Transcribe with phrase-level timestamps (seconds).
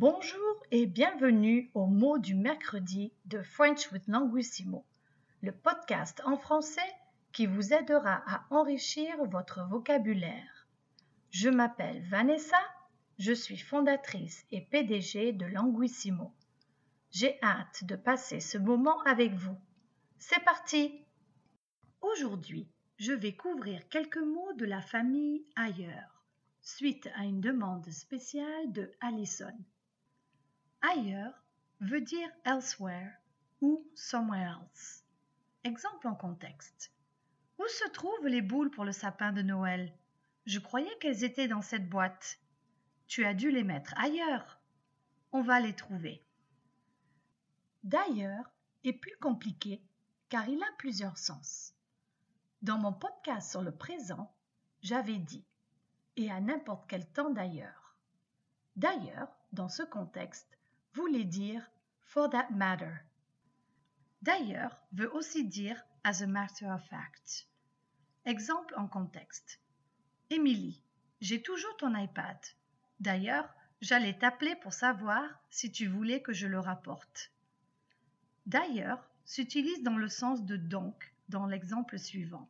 [0.00, 4.86] Bonjour et bienvenue au mot du mercredi de French with Languissimo,
[5.42, 6.94] le podcast en français
[7.32, 10.68] qui vous aidera à enrichir votre vocabulaire.
[11.30, 12.60] Je m'appelle Vanessa,
[13.18, 16.32] je suis fondatrice et PDG de Languissimo.
[17.10, 19.58] J'ai hâte de passer ce moment avec vous.
[20.16, 21.04] C'est parti
[22.02, 22.68] Aujourd'hui,
[22.98, 26.22] je vais couvrir quelques mots de la famille ailleurs,
[26.60, 29.58] suite à une demande spéciale de Allison.
[30.80, 31.34] Ailleurs
[31.80, 33.12] veut dire elsewhere
[33.60, 35.04] ou somewhere else.
[35.64, 36.92] Exemple en contexte.
[37.58, 39.92] Où se trouvent les boules pour le sapin de Noël?
[40.46, 42.38] Je croyais qu'elles étaient dans cette boîte.
[43.06, 44.60] Tu as dû les mettre ailleurs.
[45.32, 46.24] On va les trouver.
[47.82, 48.50] D'ailleurs
[48.84, 49.82] est plus compliqué
[50.28, 51.74] car il a plusieurs sens.
[52.62, 54.32] Dans mon podcast sur le présent,
[54.82, 55.44] j'avais dit
[56.16, 57.96] et à n'importe quel temps d'ailleurs.
[58.76, 60.57] D'ailleurs, dans ce contexte,
[60.98, 61.62] voulait dire
[62.00, 62.92] for that matter.
[64.22, 67.46] D'ailleurs veut aussi dire as a matter of fact.
[68.24, 69.60] Exemple en contexte.
[70.28, 70.82] Émilie,
[71.20, 72.36] j'ai toujours ton iPad.
[72.98, 73.48] D'ailleurs,
[73.80, 77.30] j'allais t'appeler pour savoir si tu voulais que je le rapporte.
[78.46, 82.48] D'ailleurs s'utilise dans le sens de donc dans l'exemple suivant.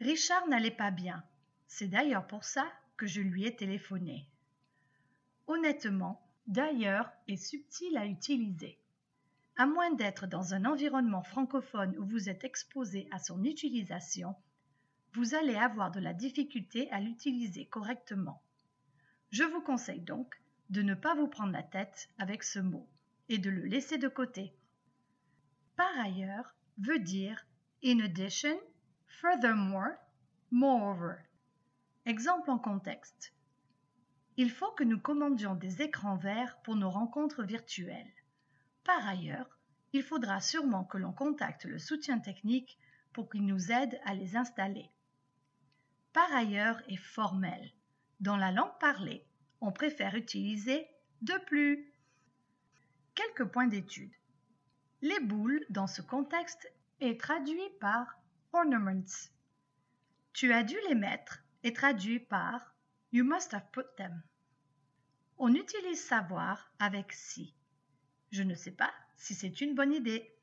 [0.00, 1.22] Richard n'allait pas bien.
[1.68, 4.26] C'est d'ailleurs pour ça que je lui ai téléphoné.
[5.48, 8.78] Honnêtement, d'ailleurs est subtil à utiliser.
[9.56, 14.34] À moins d'être dans un environnement francophone où vous êtes exposé à son utilisation,
[15.14, 18.42] vous allez avoir de la difficulté à l'utiliser correctement.
[19.30, 22.86] Je vous conseille donc de ne pas vous prendre la tête avec ce mot
[23.28, 24.54] et de le laisser de côté.
[25.76, 27.46] Par ailleurs veut dire
[27.82, 28.58] in addition,
[29.06, 29.94] furthermore,
[30.50, 31.16] moreover.
[32.04, 33.35] Exemple en contexte.
[34.38, 38.12] Il faut que nous commandions des écrans verts pour nos rencontres virtuelles.
[38.84, 39.58] Par ailleurs,
[39.92, 42.78] il faudra sûrement que l'on contacte le soutien technique
[43.14, 44.90] pour qu'il nous aide à les installer.
[46.12, 47.72] Par ailleurs est formel.
[48.20, 49.26] Dans la langue parlée,
[49.62, 50.86] on préfère utiliser
[51.22, 51.92] de plus.
[53.14, 54.12] Quelques points d'étude.
[55.00, 58.18] Les boules dans ce contexte est traduit par
[58.52, 59.02] ornaments.
[60.34, 62.75] Tu as dû les mettre est traduit par
[63.16, 64.22] You must have put them.
[65.38, 67.54] On utilise savoir avec si.
[68.30, 70.36] Je ne sais pas si c'est une bonne idée.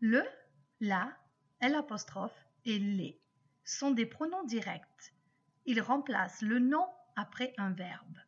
[0.00, 0.24] Le,
[0.80, 1.16] la,
[1.60, 3.20] l'apostrophe et les
[3.62, 5.14] sont des pronoms directs.
[5.66, 6.84] Ils remplacent le nom
[7.14, 8.18] après un verbe.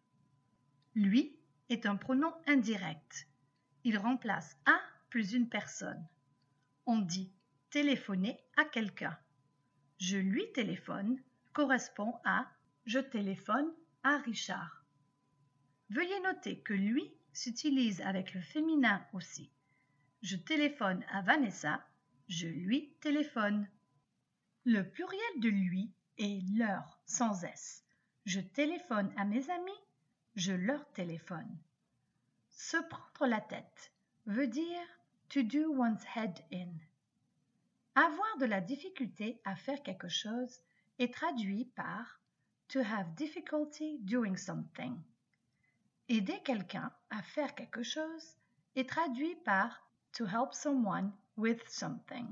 [0.95, 1.37] Lui
[1.69, 3.27] est un pronom indirect.
[3.83, 6.07] Il remplace un plus une personne.
[6.87, 7.33] On dit
[7.71, 9.19] téléphoner à quelqu'un.
[9.99, 11.21] Je lui téléphone
[11.53, 12.47] correspond à
[12.87, 13.69] je téléphone
[14.05, 14.85] à Richard.
[15.91, 19.51] Veuillez noter que lui s'utilise avec le féminin aussi.
[20.23, 21.85] Je téléphone à Vanessa,
[22.29, 23.69] je lui téléphone.
[24.65, 27.85] Le pluriel de lui est leur sans S.
[28.25, 29.83] Je téléphone à mes amis,
[30.37, 31.59] je leur téléphone.
[32.51, 33.93] Se prendre la tête
[34.27, 34.87] veut dire
[35.29, 36.73] to do one's head in.
[37.97, 40.61] Avoir de la difficulté à faire quelque chose
[40.99, 42.21] est traduit par
[42.69, 44.97] to have difficulty doing something.
[46.09, 48.37] Aider quelqu'un à faire quelque chose
[48.75, 49.83] est traduit par
[50.13, 52.27] to help someone with something.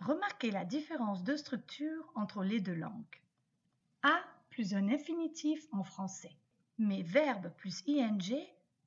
[0.00, 3.20] Remarquez la différence de structure entre les deux langues.
[4.02, 4.20] A
[4.50, 6.36] plus un infinitif en français,
[6.78, 8.34] mais verbe plus ing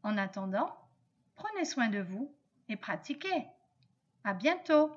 [0.03, 0.75] En attendant,
[1.35, 2.35] prenez soin de vous
[2.69, 3.47] et pratiquez.
[4.25, 4.91] À bientôt!